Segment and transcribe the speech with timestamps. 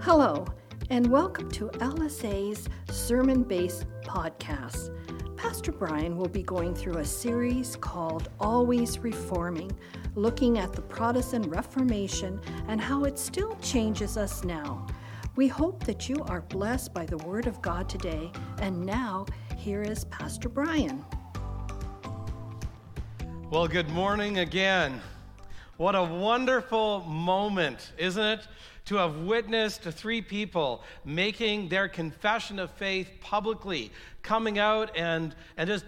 [0.00, 0.46] Hello,
[0.90, 4.94] and welcome to LSA's sermon based podcast.
[5.36, 9.72] Pastor Brian will be going through a series called Always Reforming,
[10.14, 14.86] looking at the Protestant Reformation and how it still changes us now.
[15.34, 18.30] We hope that you are blessed by the Word of God today.
[18.60, 19.26] And now,
[19.56, 21.04] here is Pastor Brian.
[23.50, 25.00] Well, good morning again.
[25.78, 28.40] What a wonderful moment, isn't it?
[28.86, 35.68] To have witnessed three people making their confession of faith publicly, coming out and, and
[35.68, 35.84] just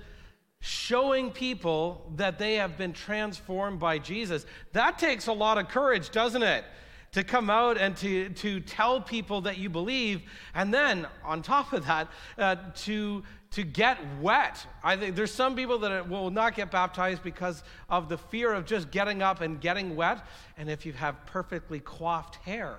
[0.60, 4.46] showing people that they have been transformed by Jesus.
[4.74, 6.64] That takes a lot of courage, doesn't it?
[7.12, 10.22] To come out and to, to tell people that you believe.
[10.54, 14.64] And then, on top of that, uh, to, to get wet.
[14.82, 18.64] I think there's some people that will not get baptized because of the fear of
[18.64, 20.24] just getting up and getting wet.
[20.56, 22.76] And if you have perfectly coiffed hair,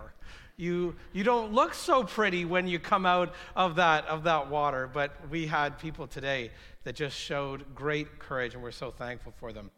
[0.55, 4.90] you, you don't look so pretty when you come out of that, of that water.
[4.91, 6.51] But we had people today
[6.84, 9.71] that just showed great courage, and we're so thankful for them.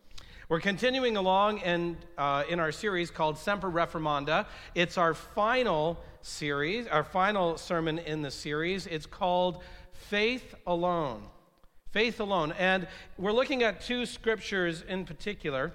[0.53, 4.45] We're continuing along in, uh, in our series called Semper Reformanda.
[4.75, 8.85] It's our final series, our final sermon in the series.
[8.85, 11.23] It's called Faith Alone.
[11.89, 12.51] Faith Alone.
[12.51, 12.87] And
[13.17, 15.73] we're looking at two scriptures in particular.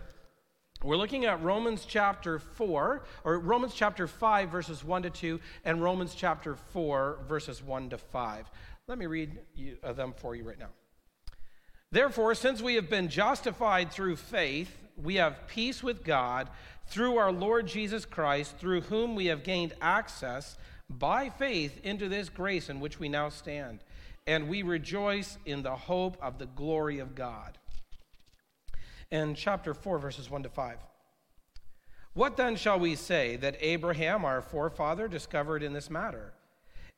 [0.85, 5.83] We're looking at Romans chapter 4, or Romans chapter 5, verses 1 to 2, and
[5.83, 8.49] Romans chapter 4, verses 1 to 5.
[8.87, 10.71] Let me read you, uh, them for you right now.
[11.91, 16.49] Therefore, since we have been justified through faith, we have peace with God
[16.87, 20.57] through our Lord Jesus Christ, through whom we have gained access
[20.91, 23.81] by faith into this grace in which we now stand.
[24.27, 27.57] And we rejoice in the hope of the glory of God.
[29.11, 30.77] And chapter 4, verses 1 to 5.
[32.13, 36.33] What then shall we say that Abraham, our forefather, discovered in this matter?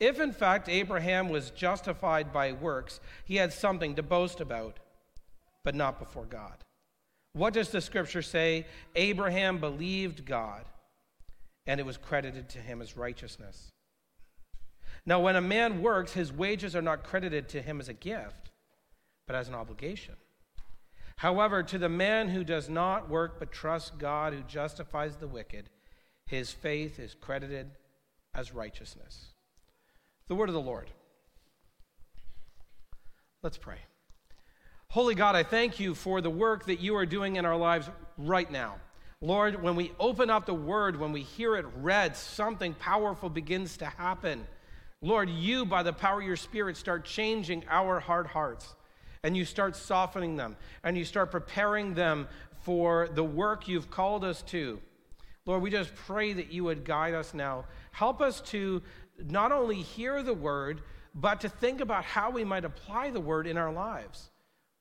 [0.00, 4.78] If in fact Abraham was justified by works, he had something to boast about,
[5.62, 6.64] but not before God.
[7.34, 8.66] What does the scripture say?
[8.96, 10.64] Abraham believed God,
[11.66, 13.70] and it was credited to him as righteousness.
[15.06, 18.50] Now, when a man works, his wages are not credited to him as a gift,
[19.26, 20.16] but as an obligation.
[21.16, 25.68] However, to the man who does not work but trusts God who justifies the wicked,
[26.24, 27.70] his faith is credited
[28.34, 29.29] as righteousness.
[30.30, 30.88] The word of the Lord.
[33.42, 33.78] Let's pray.
[34.86, 37.90] Holy God, I thank you for the work that you are doing in our lives
[38.16, 38.76] right now.
[39.20, 43.76] Lord, when we open up the word, when we hear it read, something powerful begins
[43.78, 44.46] to happen.
[45.02, 48.76] Lord, you, by the power of your Spirit, start changing our hard hearts
[49.24, 52.28] and you start softening them and you start preparing them
[52.60, 54.80] for the work you've called us to.
[55.44, 57.64] Lord, we just pray that you would guide us now.
[57.90, 58.80] Help us to
[59.28, 60.82] not only hear the word,
[61.14, 64.30] but to think about how we might apply the word in our lives.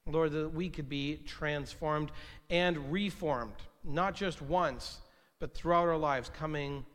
[0.06, 2.12] Lord, that we could be transformed
[2.50, 5.00] and reformed, not just once,
[5.40, 6.86] but throughout our lives, coming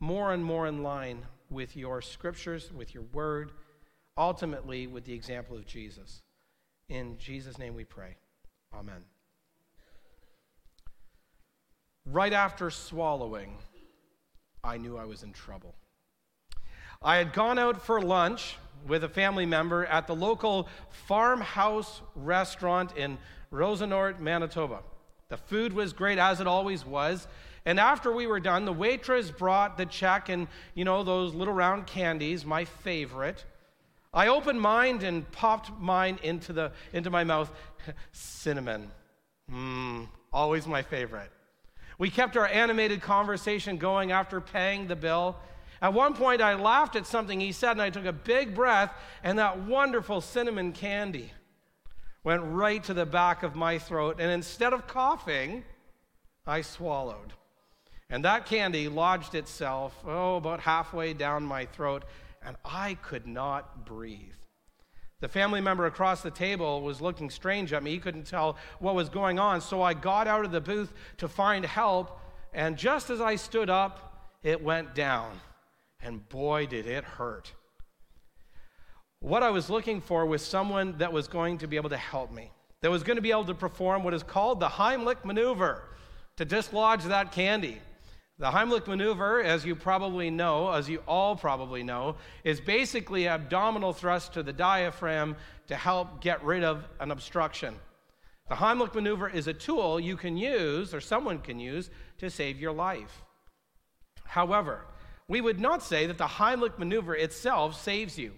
[0.00, 3.52] more and more in line with your scriptures, with your word,
[4.16, 6.22] ultimately with the example of Jesus.
[6.88, 8.16] In Jesus' name we pray.
[8.74, 9.04] Amen.
[12.04, 13.56] Right after swallowing,
[14.62, 15.74] I knew I was in trouble.
[17.04, 18.56] I had gone out for lunch
[18.86, 23.18] with a family member at the local farmhouse restaurant in
[23.50, 24.80] Rosenort, Manitoba.
[25.28, 27.28] The food was great, as it always was.
[27.66, 31.52] And after we were done, the waitress brought the check and, you know, those little
[31.52, 33.44] round candies, my favorite.
[34.12, 37.52] I opened mine and popped mine into, the, into my mouth.
[38.12, 38.90] Cinnamon.
[39.52, 41.30] Mmm, always my favorite.
[41.98, 45.36] We kept our animated conversation going after paying the bill.
[45.84, 48.90] At one point, I laughed at something he said, and I took a big breath,
[49.22, 51.30] and that wonderful cinnamon candy
[52.22, 54.16] went right to the back of my throat.
[54.18, 55.62] And instead of coughing,
[56.46, 57.34] I swallowed.
[58.08, 62.06] And that candy lodged itself, oh, about halfway down my throat,
[62.42, 64.32] and I could not breathe.
[65.20, 67.90] The family member across the table was looking strange at me.
[67.90, 69.60] He couldn't tell what was going on.
[69.60, 72.18] So I got out of the booth to find help,
[72.54, 75.38] and just as I stood up, it went down
[76.04, 77.52] and boy, did it hurt.
[79.20, 82.30] What I was looking for was someone that was going to be able to help
[82.30, 82.52] me,
[82.82, 85.88] that was going to be able to perform what is called the Heimlich maneuver
[86.36, 87.80] to dislodge that candy.
[88.38, 93.92] The Heimlich maneuver, as you probably know, as you all probably know, is basically abdominal
[93.92, 95.36] thrust to the diaphragm
[95.68, 97.76] to help get rid of an obstruction.
[98.48, 102.60] The Heimlich maneuver is a tool you can use, or someone can use, to save
[102.60, 103.22] your life.
[104.24, 104.84] However,
[105.28, 108.32] we would not say that the Heimlich maneuver itself saves you.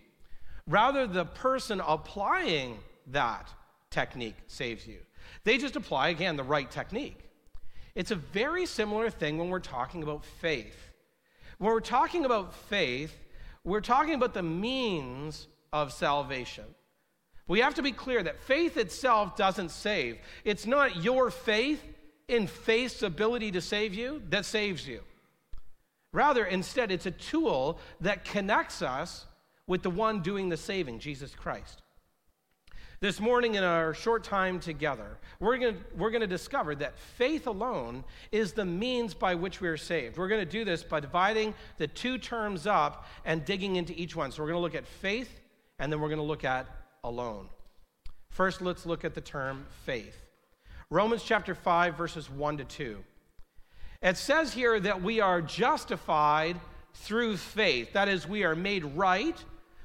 [0.67, 2.79] Rather, the person applying
[3.09, 3.49] that
[3.91, 4.99] technique saves you.
[5.45, 7.19] They just apply, again, the right technique.
[7.95, 10.93] It's a very similar thing when we're talking about faith.
[11.59, 13.17] When we're talking about faith,
[13.65, 16.65] we're talking about the means of salvation.
[17.49, 20.19] We have to be clear that faith itself doesn't save.
[20.45, 21.83] It's not your faith
[22.29, 25.01] in faith's ability to save you that saves you.
[26.17, 29.27] Rather, instead, it's a tool that connects us
[29.67, 31.83] with the one doing the saving, Jesus Christ.
[33.01, 38.03] This morning, in our short time together, we're going we're to discover that faith alone
[38.33, 40.17] is the means by which we are saved.
[40.17, 44.17] We're going to do this by dividing the two terms up and digging into each
[44.17, 44.33] one.
[44.33, 45.43] So, we're going to look at faith
[45.79, 46.67] and then we're going to look at
[47.05, 47.51] alone.
[48.31, 50.17] First, let's look at the term faith.
[50.89, 53.05] Romans chapter 5, verses 1 to 2.
[54.03, 56.61] It says here that we are justified
[56.95, 57.93] through faith.
[57.93, 59.37] That is, we are made right,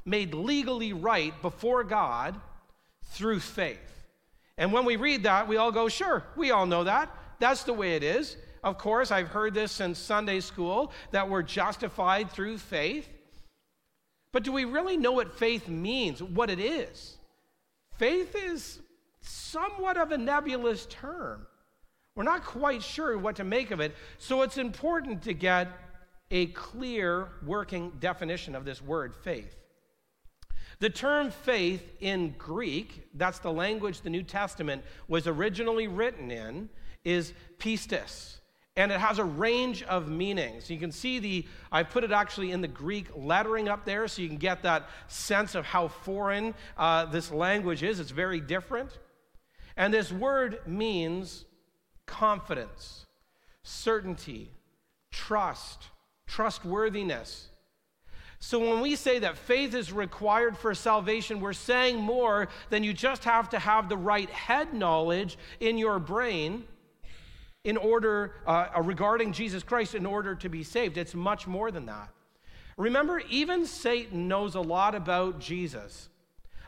[0.05, 2.39] made legally right before God
[3.05, 3.79] through faith.
[4.57, 7.09] And when we read that, we all go, sure, we all know that.
[7.39, 8.37] That's the way it is.
[8.63, 13.09] Of course, I've heard this since Sunday school that we're justified through faith.
[14.31, 17.17] But do we really know what faith means, what it is?
[17.97, 18.79] Faith is
[19.21, 21.45] somewhat of a nebulous term.
[22.15, 25.69] We're not quite sure what to make of it, so it's important to get
[26.29, 29.55] a clear working definition of this word faith.
[30.79, 36.69] The term faith in Greek, that's the language the New Testament was originally written in,
[37.03, 38.37] is pistis.
[38.75, 40.69] And it has a range of meanings.
[40.69, 44.21] You can see the, I put it actually in the Greek lettering up there so
[44.21, 47.99] you can get that sense of how foreign uh, this language is.
[47.99, 48.97] It's very different.
[49.75, 51.45] And this word means
[52.11, 53.05] confidence,
[53.63, 54.51] certainty,
[55.11, 55.87] trust,
[56.27, 57.47] trustworthiness.
[58.39, 62.91] So when we say that faith is required for salvation, we're saying more than you
[62.91, 66.65] just have to have the right head knowledge in your brain
[67.63, 70.97] in order uh, uh, regarding Jesus Christ in order to be saved.
[70.97, 72.09] It's much more than that.
[72.77, 76.09] Remember, even Satan knows a lot about Jesus.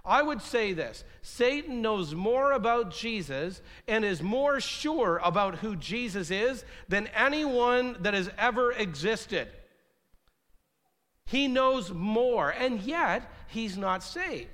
[0.06, 5.76] I would say this Satan knows more about Jesus and is more sure about who
[5.76, 9.48] Jesus is than anyone that has ever existed.
[11.26, 14.50] He knows more, and yet he's not saved.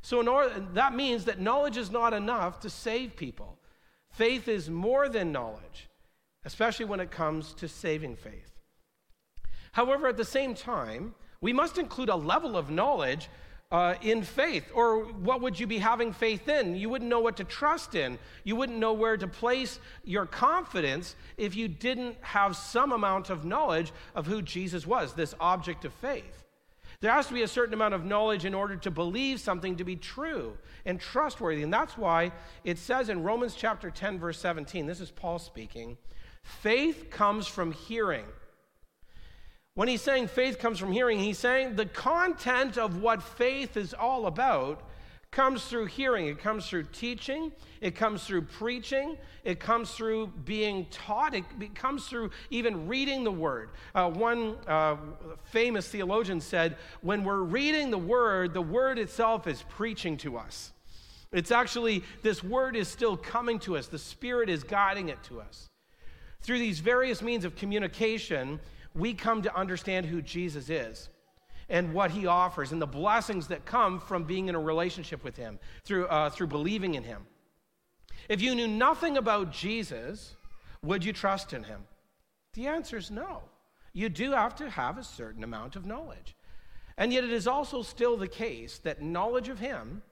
[0.00, 3.58] So order, that means that knowledge is not enough to save people.
[4.10, 5.88] Faith is more than knowledge,
[6.44, 8.58] especially when it comes to saving faith.
[9.72, 13.28] However, at the same time, we must include a level of knowledge
[13.72, 14.70] uh, in faith?
[14.74, 16.76] Or what would you be having faith in?
[16.76, 18.18] You wouldn't know what to trust in.
[18.44, 23.44] You wouldn't know where to place your confidence if you didn't have some amount of
[23.44, 26.44] knowledge of who Jesus was, this object of faith.
[27.00, 29.84] There has to be a certain amount of knowledge in order to believe something to
[29.84, 31.62] be true and trustworthy.
[31.64, 32.30] And that's why
[32.62, 35.96] it says in Romans chapter 10, verse 17, this is Paul speaking
[36.44, 38.24] faith comes from hearing
[39.74, 43.94] when he's saying faith comes from hearing, he's saying the content of what faith is
[43.94, 44.82] all about
[45.30, 46.26] comes through hearing.
[46.26, 47.52] It comes through teaching.
[47.80, 49.16] It comes through preaching.
[49.44, 51.34] It comes through being taught.
[51.34, 53.70] It comes through even reading the word.
[53.94, 54.96] Uh, one uh,
[55.44, 60.72] famous theologian said, When we're reading the word, the word itself is preaching to us.
[61.32, 65.40] It's actually, this word is still coming to us, the Spirit is guiding it to
[65.40, 65.66] us.
[66.42, 68.60] Through these various means of communication,
[68.94, 71.08] we come to understand who Jesus is
[71.68, 75.36] and what he offers and the blessings that come from being in a relationship with
[75.36, 77.26] him through, uh, through believing in him.
[78.28, 80.36] If you knew nothing about Jesus,
[80.82, 81.84] would you trust in him?
[82.54, 83.42] The answer is no.
[83.92, 86.36] You do have to have a certain amount of knowledge.
[86.98, 90.02] And yet, it is also still the case that knowledge of him,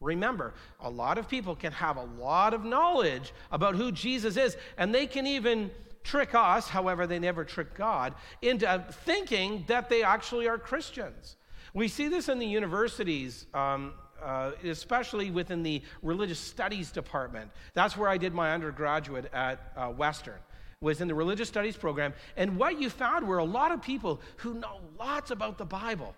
[0.00, 4.56] remember, a lot of people can have a lot of knowledge about who Jesus is,
[4.76, 5.70] and they can even
[6.04, 11.36] trick us, however, they never trick God, into thinking that they actually are Christians.
[11.72, 13.46] We see this in the universities.
[13.52, 17.50] Um, uh, especially within the religious studies department.
[17.74, 20.38] That's where I did my undergraduate at uh, Western,
[20.80, 22.14] was in the religious studies program.
[22.36, 26.14] And what you found were a lot of people who know lots about the Bible.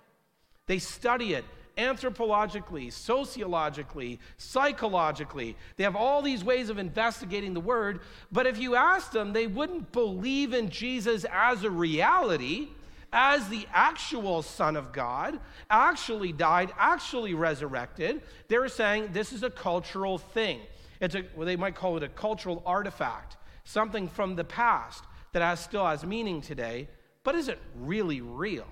[0.66, 1.44] They study it,
[1.76, 5.56] anthropologically, sociologically, psychologically.
[5.76, 8.00] They have all these ways of investigating the word,
[8.32, 12.68] but if you ask them, they wouldn't believe in Jesus as a reality,
[13.12, 15.38] as the actual Son of God,
[15.70, 18.22] actually died, actually resurrected.
[18.48, 20.60] They're saying this is a cultural thing.
[21.00, 25.42] It's a, well, they might call it a cultural artifact, something from the past that
[25.42, 26.88] has, still has meaning today,
[27.22, 28.66] but is it really real?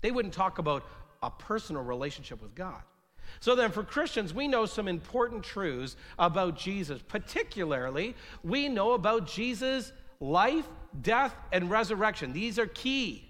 [0.00, 0.84] They wouldn't talk about
[1.22, 2.82] a personal relationship with God.
[3.40, 7.02] So then, for Christians, we know some important truths about Jesus.
[7.06, 10.66] Particularly, we know about Jesus' life,
[11.02, 12.32] death, and resurrection.
[12.32, 13.26] These are key.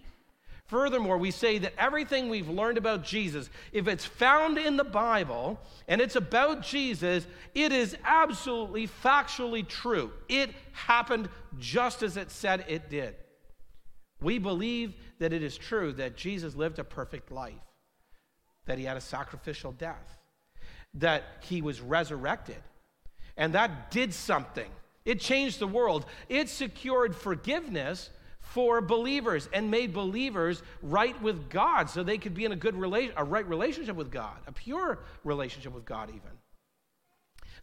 [0.66, 5.60] Furthermore, we say that everything we've learned about Jesus, if it's found in the Bible
[5.86, 7.24] and it's about Jesus,
[7.54, 10.10] it is absolutely factually true.
[10.28, 11.28] It happened
[11.58, 13.14] just as it said it did.
[14.20, 17.54] We believe that it is true that Jesus lived a perfect life,
[18.66, 20.18] that he had a sacrificial death,
[20.94, 22.62] that he was resurrected,
[23.36, 24.70] and that did something.
[25.04, 26.04] It changed the world.
[26.28, 32.44] It secured forgiveness for believers and made believers right with God so they could be
[32.44, 36.30] in a good relation, a right relationship with God, a pure relationship with God even.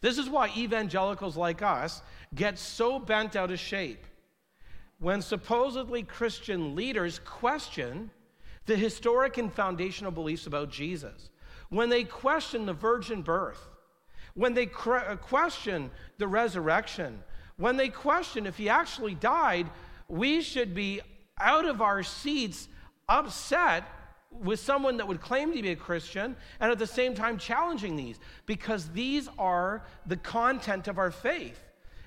[0.00, 2.02] This is why evangelicals like us
[2.34, 4.04] get so bent out of shape
[4.98, 8.10] when supposedly Christian leaders question
[8.66, 11.30] the historic and foundational beliefs about Jesus,
[11.68, 13.68] when they question the virgin birth,
[14.34, 17.22] when they uh, question the resurrection,
[17.56, 19.68] when they question if he actually died,
[20.08, 21.00] we should be
[21.38, 22.68] out of our seats
[23.08, 23.84] upset
[24.30, 27.96] with someone that would claim to be a Christian and at the same time challenging
[27.96, 31.60] these because these are the content of our faith.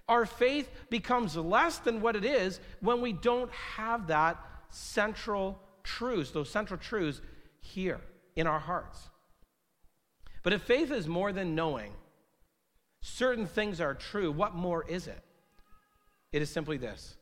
[0.09, 4.37] Our faith becomes less than what it is when we don't have that
[4.69, 7.21] central truths, those central truths
[7.61, 8.01] here
[8.35, 9.09] in our hearts.
[10.43, 11.93] But if faith is more than knowing
[13.01, 15.23] certain things are true, what more is it?
[16.31, 17.15] It is simply this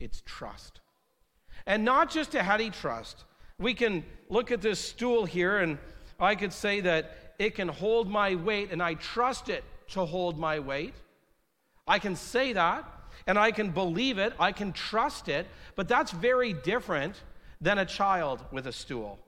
[0.00, 0.80] it's trust.
[1.66, 3.24] And not just a heady trust.
[3.58, 5.78] We can look at this stool here, and
[6.20, 10.38] I could say that it can hold my weight, and I trust it to hold
[10.38, 10.94] my weight.
[11.86, 12.84] I can say that
[13.26, 17.16] and I can believe it, I can trust it, but that's very different
[17.60, 19.18] than a child with a stool.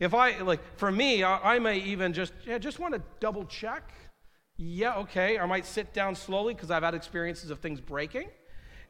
[0.00, 3.44] If I, like, for me, I, I may even just, yeah, just want to double
[3.46, 3.92] check.
[4.56, 5.38] Yeah, okay.
[5.38, 8.28] I might sit down slowly because I've had experiences of things breaking.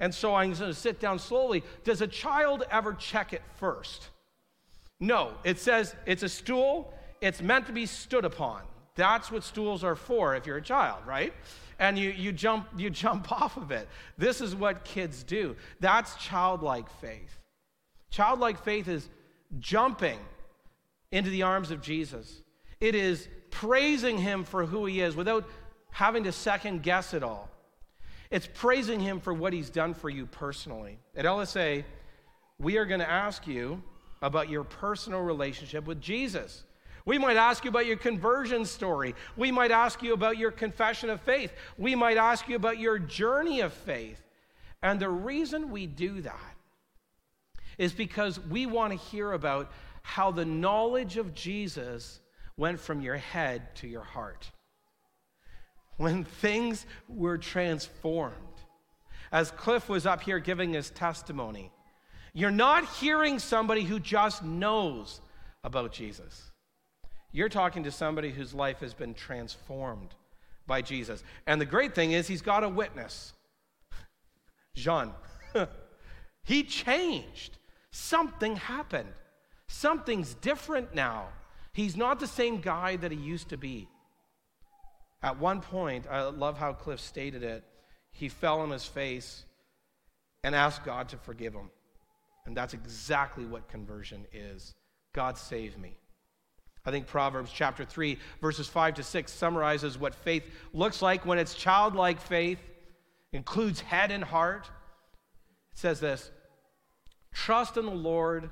[0.00, 1.64] And so I'm going to sit down slowly.
[1.84, 4.08] Does a child ever check it first?
[5.00, 5.32] No.
[5.44, 8.62] It says it's a stool, it's meant to be stood upon.
[8.94, 11.32] That's what stools are for if you're a child, right?
[11.78, 13.88] And you, you, jump, you jump off of it.
[14.16, 15.56] This is what kids do.
[15.80, 17.37] That's childlike faith.
[18.10, 19.08] Childlike faith is
[19.58, 20.18] jumping
[21.10, 22.42] into the arms of Jesus,
[22.80, 25.48] it is praising him for who he is without
[25.90, 27.48] having to second guess it all.
[28.30, 30.98] It's praising him for what he's done for you personally.
[31.16, 31.84] At LSA,
[32.58, 33.82] we are going to ask you
[34.20, 36.64] about your personal relationship with Jesus.
[37.06, 39.14] We might ask you about your conversion story.
[39.36, 41.52] We might ask you about your confession of faith.
[41.78, 44.20] We might ask you about your journey of faith.
[44.82, 46.57] And the reason we do that
[47.78, 49.70] is because we want to hear about
[50.02, 52.20] how the knowledge of Jesus
[52.56, 54.50] went from your head to your heart.
[55.96, 58.34] When things were transformed.
[59.30, 61.70] As Cliff was up here giving his testimony,
[62.32, 65.20] you're not hearing somebody who just knows
[65.64, 66.50] about Jesus.
[67.32, 70.14] You're talking to somebody whose life has been transformed
[70.66, 71.22] by Jesus.
[71.46, 73.32] And the great thing is, he's got a witness.
[74.74, 75.12] Jean.
[76.44, 77.58] he changed.
[77.90, 79.12] Something happened.
[79.68, 81.28] Something's different now.
[81.72, 83.88] He's not the same guy that he used to be.
[85.22, 87.64] At one point, I love how Cliff stated it,
[88.12, 89.44] he fell on his face
[90.42, 91.70] and asked God to forgive him.
[92.46, 94.74] And that's exactly what conversion is
[95.12, 95.96] God save me.
[96.86, 101.38] I think Proverbs chapter 3, verses 5 to 6 summarizes what faith looks like when
[101.38, 102.60] it's childlike faith,
[103.32, 104.66] includes head and heart.
[105.72, 106.30] It says this
[107.44, 108.50] Trust in the Lord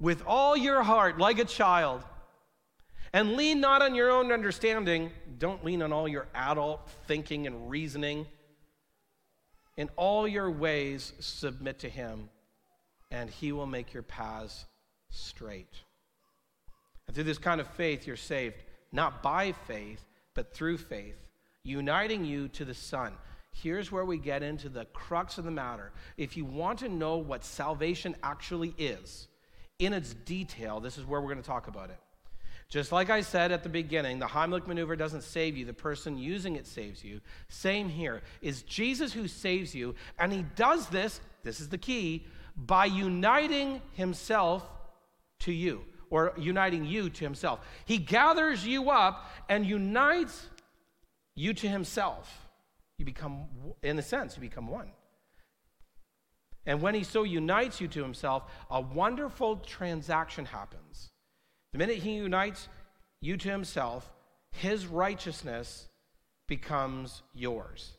[0.00, 2.02] with all your heart, like a child,
[3.12, 5.10] and lean not on your own understanding.
[5.38, 8.26] Don't lean on all your adult thinking and reasoning.
[9.76, 12.30] In all your ways, submit to Him,
[13.10, 14.64] and He will make your paths
[15.10, 15.74] straight.
[17.06, 18.56] And through this kind of faith, you're saved,
[18.90, 20.02] not by faith,
[20.34, 21.18] but through faith,
[21.62, 23.12] uniting you to the Son.
[23.62, 25.92] Here's where we get into the crux of the matter.
[26.16, 29.28] If you want to know what salvation actually is,
[29.78, 31.98] in its detail, this is where we're going to talk about it.
[32.68, 36.18] Just like I said at the beginning, the Heimlich maneuver doesn't save you, the person
[36.18, 37.20] using it saves you.
[37.48, 38.22] Same here.
[38.42, 43.80] Is Jesus who saves you, and he does this, this is the key, by uniting
[43.92, 44.66] himself
[45.40, 47.60] to you or uniting you to himself.
[47.84, 50.48] He gathers you up and unites
[51.36, 52.43] you to himself.
[52.98, 53.46] You become,
[53.82, 54.90] in a sense, you become one.
[56.66, 61.10] And when he so unites you to himself, a wonderful transaction happens.
[61.72, 62.68] The minute he unites
[63.20, 64.10] you to himself,
[64.52, 65.88] his righteousness
[66.46, 67.92] becomes yours.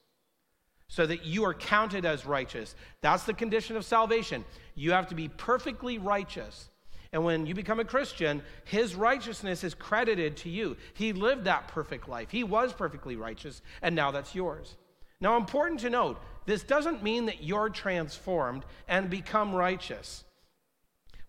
[0.87, 2.75] So that you are counted as righteous.
[3.01, 4.45] That's the condition of salvation.
[4.75, 6.69] You have to be perfectly righteous.
[7.11, 10.77] And when you become a Christian, his righteousness is credited to you.
[10.93, 12.29] He lived that perfect life.
[12.29, 14.75] He was perfectly righteous, and now that's yours.
[15.22, 20.24] Now, important to note, this doesn't mean that you're transformed and become righteous.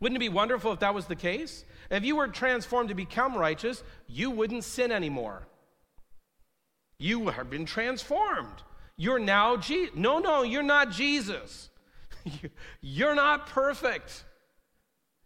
[0.01, 1.65] Wouldn't it be wonderful if that was the case?
[1.91, 5.47] If you were transformed to become righteous, you wouldn't sin anymore.
[6.99, 8.63] You have been transformed.
[8.97, 9.95] You're now Jesus.
[9.95, 11.71] No, no, you're not Jesus.
[12.81, 14.25] you're not perfect.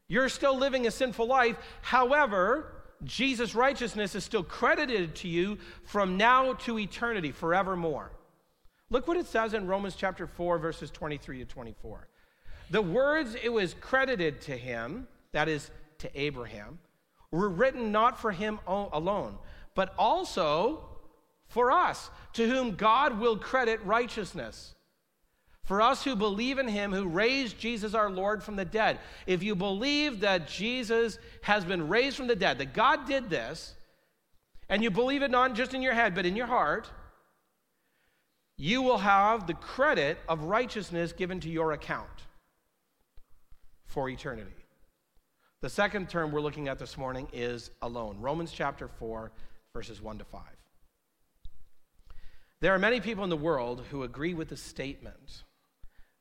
[0.09, 1.57] You're still living a sinful life.
[1.83, 2.73] However,
[3.05, 8.11] Jesus' righteousness is still credited to you from now to eternity, forevermore.
[8.91, 12.09] Look what it says in Romans chapter 4, verses 23 to 24.
[12.71, 16.81] The words it was credited to him, that is, to Abraham,
[17.31, 19.39] were written not for him alone,
[19.77, 20.89] but also
[21.47, 24.75] for us, to whom God will credit righteousness.
[25.65, 28.99] For us who believe in him who raised Jesus our Lord from the dead.
[29.27, 33.77] If you believe that Jesus has been raised from the dead, that God did this,
[34.69, 36.91] and you believe it not just in your head, but in your heart,
[38.61, 42.27] you will have the credit of righteousness given to your account
[43.87, 44.51] for eternity.
[45.63, 48.19] The second term we're looking at this morning is alone.
[48.21, 49.33] Romans chapter 4,
[49.73, 50.43] verses 1 to 5.
[52.61, 55.45] There are many people in the world who agree with the statement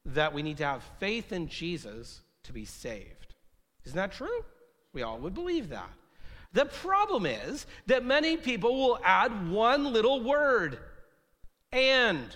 [0.05, 3.36] that we need to have faith in Jesus to be saved.
[3.84, 4.46] Isn't that true?
[4.93, 5.89] We all would believe that.
[6.53, 10.79] The problem is that many people will add one little word
[11.71, 12.35] and.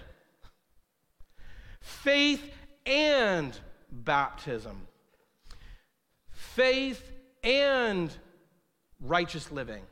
[1.79, 2.51] Faith
[2.85, 3.57] and
[3.91, 4.87] baptism.
[6.29, 7.11] Faith
[7.43, 8.15] and
[9.01, 9.83] righteous living.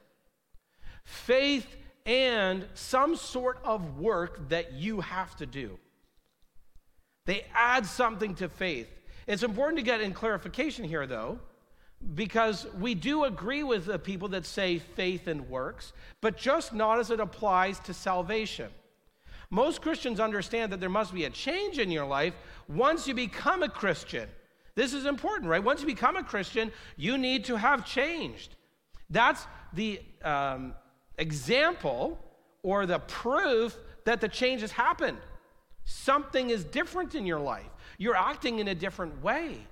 [1.03, 1.67] Faith
[2.05, 5.77] and some sort of work that you have to do.
[7.25, 8.87] They add something to faith.
[9.27, 11.39] It's important to get in clarification here, though,
[12.15, 16.99] because we do agree with the people that say faith and works, but just not
[16.99, 18.69] as it applies to salvation.
[19.51, 22.33] Most Christians understand that there must be a change in your life
[22.67, 24.27] once you become a Christian.
[24.75, 25.63] This is important, right?
[25.63, 28.55] Once you become a Christian, you need to have changed.
[29.09, 30.73] That's the um,
[31.17, 32.17] example
[32.63, 35.17] or the proof that the change has happened.
[35.83, 37.69] Something is different in your life.
[37.97, 39.67] You're acting in a different way.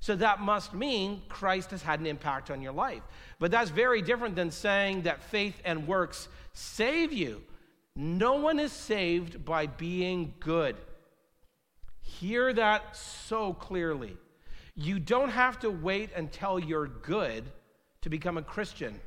[0.00, 3.02] So that must mean Christ has had an impact on your life.
[3.38, 7.42] But that's very different than saying that faith and works save you.
[7.94, 10.76] No one is saved by being good.
[12.00, 14.16] Hear that so clearly.
[14.74, 17.44] You don't have to wait until you're good
[18.00, 18.98] to become a Christian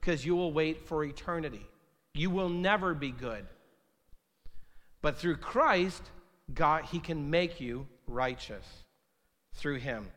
[0.00, 1.66] because you will wait for eternity.
[2.12, 3.46] You will never be good.
[5.00, 6.02] But through Christ,
[6.52, 8.66] God, He can make you righteous
[9.54, 10.08] through Him.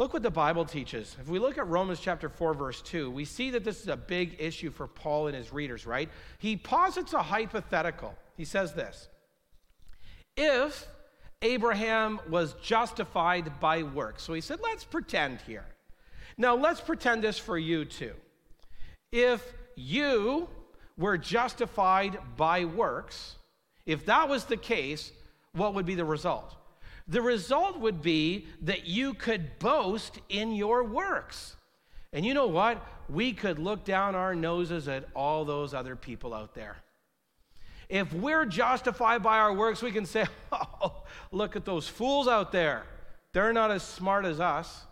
[0.00, 1.14] Look what the Bible teaches.
[1.20, 3.98] If we look at Romans chapter 4, verse 2, we see that this is a
[3.98, 6.08] big issue for Paul and his readers, right?
[6.38, 8.14] He posits a hypothetical.
[8.34, 9.10] He says this
[10.38, 10.88] If
[11.42, 15.66] Abraham was justified by works, so he said, let's pretend here.
[16.38, 18.14] Now, let's pretend this for you too.
[19.12, 20.48] If you
[20.96, 23.36] were justified by works,
[23.84, 25.12] if that was the case,
[25.52, 26.56] what would be the result?
[27.10, 31.56] The result would be that you could boast in your works.
[32.12, 32.86] And you know what?
[33.08, 36.76] We could look down our noses at all those other people out there.
[37.88, 42.52] If we're justified by our works, we can say, oh, look at those fools out
[42.52, 42.84] there.
[43.32, 44.86] They're not as smart as us,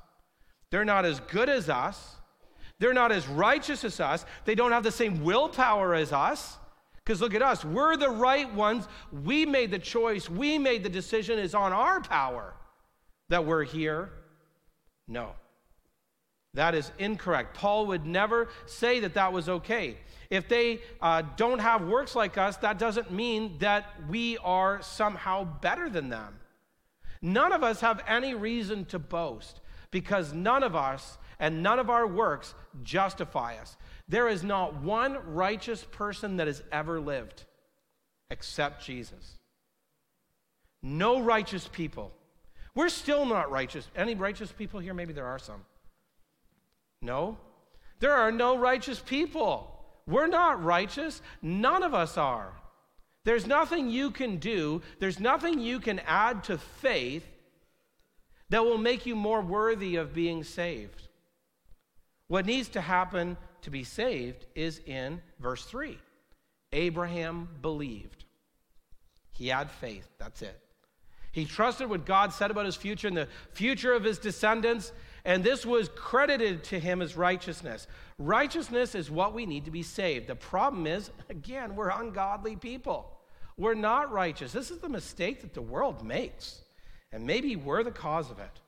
[0.70, 2.16] they're not as good as us,
[2.80, 6.57] they're not as righteous as us, they don't have the same willpower as us.
[7.08, 8.86] Because look at us, we're the right ones.
[9.24, 11.38] We made the choice, we made the decision.
[11.38, 12.52] It's on our power
[13.30, 14.10] that we're here.
[15.08, 15.32] No.
[16.52, 17.56] That is incorrect.
[17.56, 19.96] Paul would never say that that was okay.
[20.28, 25.44] If they uh, don't have works like us, that doesn't mean that we are somehow
[25.44, 26.38] better than them.
[27.22, 31.88] None of us have any reason to boast because none of us and none of
[31.88, 33.78] our works justify us.
[34.08, 37.44] There is not one righteous person that has ever lived
[38.30, 39.36] except Jesus.
[40.82, 42.12] No righteous people.
[42.74, 43.88] We're still not righteous.
[43.96, 44.94] Any righteous people here?
[44.94, 45.64] Maybe there are some.
[47.02, 47.38] No?
[48.00, 49.74] There are no righteous people.
[50.06, 51.20] We're not righteous.
[51.42, 52.52] None of us are.
[53.24, 57.26] There's nothing you can do, there's nothing you can add to faith
[58.48, 61.08] that will make you more worthy of being saved.
[62.28, 65.98] What needs to happen to be saved is in verse 3.
[66.72, 68.24] Abraham believed.
[69.32, 70.08] He had faith.
[70.18, 70.60] That's it.
[71.32, 74.92] He trusted what God said about his future and the future of his descendants,
[75.24, 77.86] and this was credited to him as righteousness.
[78.18, 80.26] Righteousness is what we need to be saved.
[80.26, 83.12] The problem is, again, we're ungodly people.
[83.56, 84.52] We're not righteous.
[84.52, 86.62] This is the mistake that the world makes,
[87.12, 88.60] and maybe we're the cause of it.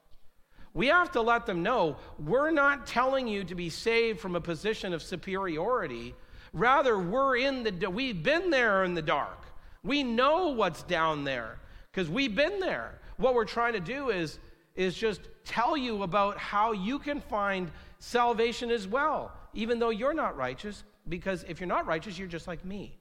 [0.72, 4.40] We have to let them know we're not telling you to be saved from a
[4.40, 6.14] position of superiority.
[6.52, 9.46] Rather, we're in the we've been there in the dark.
[9.83, 11.59] We know what's down there
[11.90, 13.00] because we've been there.
[13.16, 14.38] What we're trying to do is
[14.76, 20.14] is just tell you about how you can find salvation as well, even though you're
[20.14, 22.96] not righteous, because if you're not righteous, you're just like me.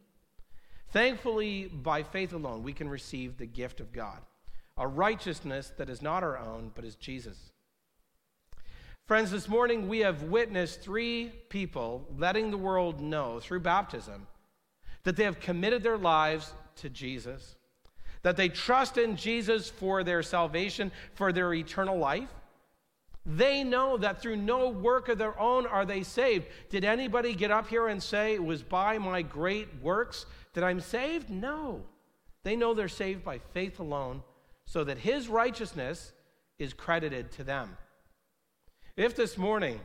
[0.91, 4.19] Thankfully, by faith alone, we can receive the gift of God,
[4.77, 7.51] a righteousness that is not our own, but is Jesus.
[9.09, 14.27] Friends, this morning we have witnessed three people letting the world know through baptism
[15.01, 17.55] that they have committed their lives to Jesus,
[18.21, 22.29] that they trust in Jesus for their salvation, for their eternal life.
[23.25, 26.45] They know that through no work of their own are they saved.
[26.69, 30.81] Did anybody get up here and say it was by my great works that I'm
[30.81, 31.31] saved?
[31.31, 31.81] No.
[32.43, 34.21] They know they're saved by faith alone,
[34.65, 36.13] so that his righteousness
[36.59, 37.75] is credited to them.
[38.99, 39.79] If this morning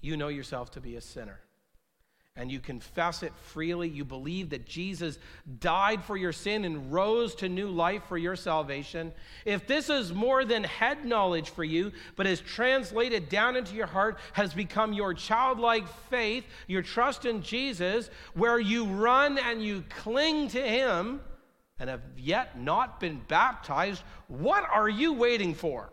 [0.00, 1.40] you know yourself to be a sinner,
[2.36, 5.18] and you confess it freely, you believe that Jesus
[5.58, 9.12] died for your sin and rose to new life for your salvation,
[9.44, 13.88] if this is more than head knowledge for you, but is translated down into your
[13.88, 19.82] heart, has become your childlike faith, your trust in Jesus, where you run and you
[19.88, 21.20] cling to Him
[21.80, 25.90] and have yet not been baptized, what are you waiting for?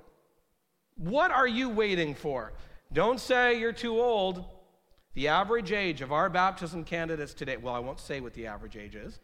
[0.98, 2.54] What are you waiting for?
[2.94, 4.46] Don't say you're too old.
[5.14, 8.78] The average age of our baptism candidates today, well, I won't say what the average
[8.78, 9.20] age is,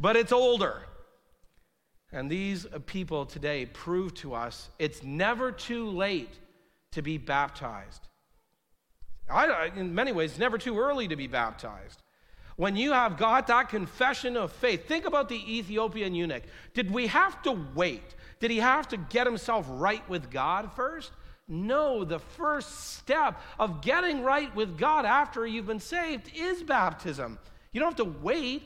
[0.00, 0.82] but it's older.
[2.10, 6.38] And these people today prove to us it's never too late
[6.92, 8.08] to be baptized.
[9.30, 12.02] I, in many ways, it's never too early to be baptized.
[12.56, 16.42] When you have got that confession of faith, think about the Ethiopian eunuch.
[16.74, 18.14] Did we have to wait?
[18.42, 21.12] Did he have to get himself right with God first?
[21.46, 27.38] No, the first step of getting right with God after you've been saved is baptism.
[27.70, 28.64] You don't have to wait.